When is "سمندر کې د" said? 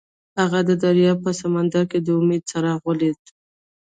1.41-2.07